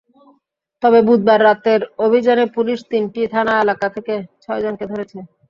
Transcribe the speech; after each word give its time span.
তবে 0.83 0.99
বুধবার 1.07 1.39
রাতের 1.43 1.81
অভিযানে 2.05 2.45
পুলিশ 2.55 2.79
তিনটি 2.91 3.21
থানা 3.33 3.53
এলাকা 3.63 3.87
থেকে 3.95 4.13
ছয়জনকে 4.43 4.85
ধরেছে। 4.91 5.17